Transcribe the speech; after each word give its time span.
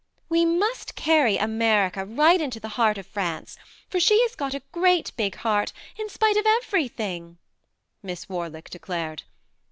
"We 0.35 0.45
must 0.45 0.95
carry 0.95 1.37
America 1.37 2.03
right 2.07 2.41
into 2.41 2.59
the 2.59 2.69
heart 2.69 2.97
of 2.97 3.05
France 3.05 3.55
for 3.87 3.99
she 3.99 4.19
has 4.23 4.33
got 4.35 4.55
a 4.55 4.63
great 4.71 5.11
big 5.15 5.35
heart, 5.35 5.73
in 5.95 6.09
spite 6.09 6.37
of 6.37 6.47
everything" 6.63 7.37
Miss 8.01 8.27
Warlick 8.27 8.71
declared. 8.71 9.21